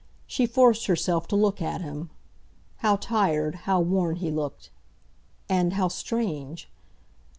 She 0.25 0.47
forced 0.47 0.87
herself 0.87 1.27
to 1.27 1.35
look 1.35 1.61
at 1.61 1.81
him. 1.81 2.09
How 2.77 2.95
tired, 2.95 3.53
how 3.69 3.79
worn, 3.81 4.15
he 4.15 4.31
looked, 4.31 4.71
and—how 5.47 5.89
strange! 5.89 6.67